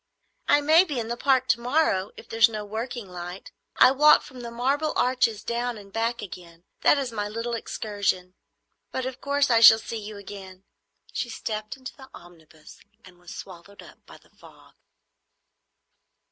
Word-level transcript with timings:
"I 0.47 0.61
may 0.61 0.83
be 0.83 0.99
in 0.99 1.09
the 1.09 1.15
Park 1.15 1.47
to 1.49 1.59
morrow, 1.59 2.09
if 2.17 2.27
there 2.27 2.39
is 2.39 2.49
no 2.49 2.65
working 2.65 3.07
light. 3.07 3.51
I 3.75 3.91
walk 3.91 4.23
from 4.23 4.39
the 4.39 4.49
Marble 4.49 4.93
Arch 4.95 5.29
down 5.45 5.77
and 5.77 5.93
back 5.93 6.23
again; 6.23 6.63
that 6.79 6.97
is 6.97 7.11
my 7.11 7.27
little 7.29 7.53
excursion. 7.53 8.33
But 8.91 9.05
of 9.05 9.21
course 9.21 9.51
I 9.51 9.59
shall 9.59 9.77
see 9.77 9.99
you 9.99 10.17
again." 10.17 10.63
She 11.13 11.29
stepped 11.29 11.77
into 11.77 11.95
the 11.95 12.09
omnibus 12.15 12.79
and 13.05 13.19
was 13.19 13.35
swallowed 13.35 13.83
up 13.83 14.03
by 14.07 14.17
the 14.17 14.31
fog. 14.31 14.73